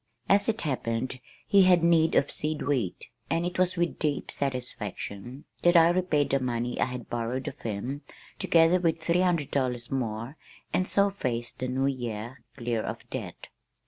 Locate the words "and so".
10.73-11.11